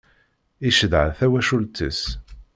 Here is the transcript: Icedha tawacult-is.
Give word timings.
Icedha 0.67 1.03
tawacult-is. 1.17 2.01